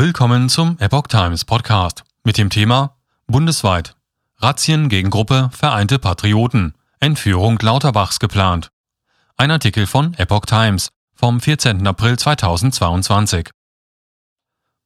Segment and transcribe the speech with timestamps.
[0.00, 2.94] Willkommen zum Epoch Times Podcast mit dem Thema
[3.26, 3.96] Bundesweit.
[4.36, 6.74] Razzien gegen Gruppe Vereinte Patrioten.
[7.00, 8.70] Entführung Lauterbachs geplant.
[9.36, 11.84] Ein Artikel von Epoch Times vom 14.
[11.84, 13.50] April 2022.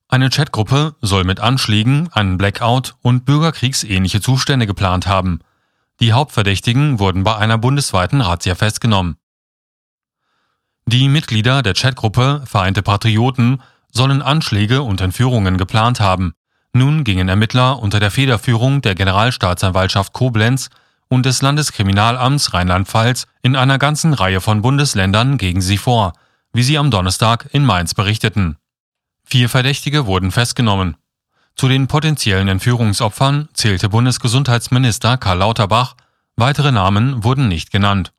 [0.09, 5.40] Eine Chatgruppe soll mit Anschlägen, einen Blackout und bürgerkriegsähnliche Zustände geplant haben.
[6.01, 9.19] Die Hauptverdächtigen wurden bei einer bundesweiten Razzia festgenommen.
[10.87, 13.60] Die Mitglieder der Chatgruppe Vereinte Patrioten
[13.93, 16.34] sollen Anschläge und Entführungen geplant haben.
[16.73, 20.70] Nun gingen Ermittler unter der Federführung der Generalstaatsanwaltschaft Koblenz
[21.09, 26.14] und des Landeskriminalamts Rheinland-Pfalz in einer ganzen Reihe von Bundesländern gegen sie vor,
[26.55, 28.56] wie sie am Donnerstag in Mainz berichteten.
[29.24, 30.97] Vier Verdächtige wurden festgenommen.
[31.55, 35.97] Zu den potenziellen Entführungsopfern zählte Bundesgesundheitsminister Karl Lauterbach,
[36.36, 38.12] weitere Namen wurden nicht genannt.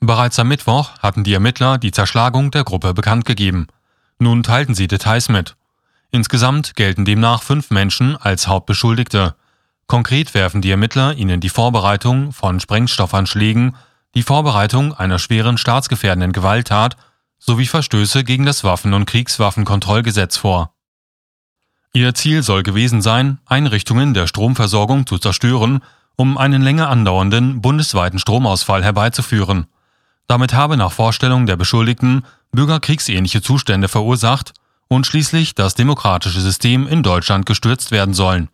[0.00, 3.66] Bereits am Mittwoch hatten die Ermittler die Zerschlagung der Gruppe bekannt gegeben.
[4.18, 5.56] Nun teilten sie Details mit.
[6.10, 9.34] Insgesamt gelten demnach fünf Menschen als Hauptbeschuldigte.
[9.86, 13.76] Konkret werfen die Ermittler ihnen die Vorbereitung von Sprengstoffanschlägen,
[14.14, 16.96] die Vorbereitung einer schweren staatsgefährdenden Gewalttat
[17.38, 20.72] sowie Verstöße gegen das Waffen- und Kriegswaffenkontrollgesetz vor.
[21.92, 25.80] Ihr Ziel soll gewesen sein, Einrichtungen der Stromversorgung zu zerstören,
[26.16, 29.66] um einen länger andauernden bundesweiten Stromausfall herbeizuführen.
[30.26, 34.52] Damit habe nach Vorstellung der Beschuldigten bürgerkriegsähnliche Zustände verursacht
[34.88, 38.48] und schließlich das demokratische System in Deutschland gestürzt werden sollen,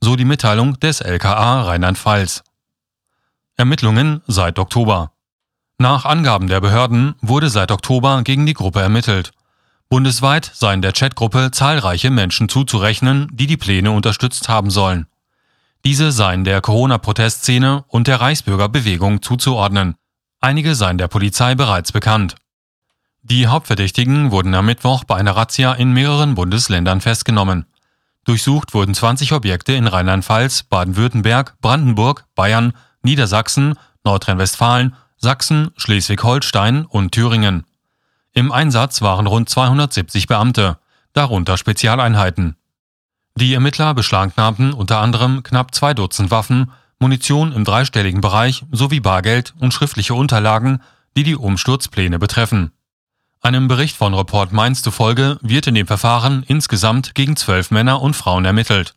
[0.00, 2.42] so die Mitteilung des LKA Rheinland-Pfalz.
[3.56, 5.12] Ermittlungen seit Oktober.
[5.78, 9.32] Nach Angaben der Behörden wurde seit Oktober gegen die Gruppe ermittelt.
[9.88, 15.06] Bundesweit seien der Chatgruppe zahlreiche Menschen zuzurechnen, die die Pläne unterstützt haben sollen.
[15.84, 19.96] Diese seien der Corona-Protestszene und der Reichsbürgerbewegung zuzuordnen.
[20.40, 22.34] Einige seien der Polizei bereits bekannt.
[23.22, 27.66] Die Hauptverdächtigen wurden am Mittwoch bei einer Razzia in mehreren Bundesländern festgenommen.
[28.24, 33.74] Durchsucht wurden 20 Objekte in Rheinland-Pfalz, Baden-Württemberg, Brandenburg, Bayern, Niedersachsen,
[34.04, 37.66] Nordrhein-Westfalen, Sachsen, Schleswig-Holstein und Thüringen.
[38.32, 40.78] Im Einsatz waren rund 270 Beamte,
[41.12, 42.56] darunter Spezialeinheiten.
[43.36, 49.54] Die Ermittler beschlagnahmten unter anderem knapp zwei Dutzend Waffen, Munition im dreistelligen Bereich sowie Bargeld
[49.58, 50.82] und schriftliche Unterlagen,
[51.16, 52.72] die die Umsturzpläne betreffen.
[53.40, 58.14] Einem Bericht von Report Mainz zufolge wird in dem Verfahren insgesamt gegen zwölf Männer und
[58.14, 58.94] Frauen ermittelt.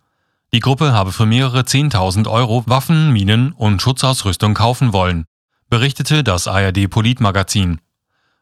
[0.51, 5.25] Die Gruppe habe für mehrere 10.000 Euro Waffen, Minen und Schutzausrüstung kaufen wollen,
[5.69, 7.79] berichtete das ARD Politmagazin.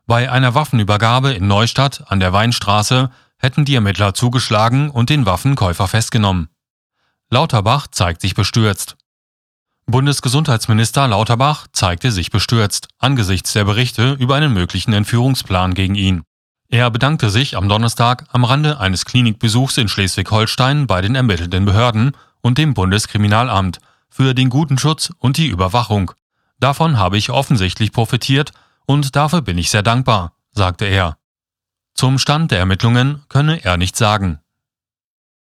[0.08, 5.88] Bei einer Waffenübergabe in Neustadt an der Weinstraße hätten die Ermittler zugeschlagen und den Waffenkäufer
[5.88, 6.50] festgenommen.
[7.30, 8.98] Lauterbach zeigt sich bestürzt.
[9.86, 16.24] Bundesgesundheitsminister Lauterbach zeigte sich bestürzt angesichts der Berichte über einen möglichen Entführungsplan gegen ihn.
[16.70, 22.12] Er bedankte sich am Donnerstag am Rande eines Klinikbesuchs in Schleswig-Holstein bei den ermittelnden Behörden
[22.42, 26.12] und dem Bundeskriminalamt für den guten Schutz und die Überwachung.
[26.60, 28.52] Davon habe ich offensichtlich profitiert
[28.86, 31.18] und dafür bin ich sehr dankbar, sagte er.
[31.94, 34.40] Zum Stand der Ermittlungen könne er nicht sagen.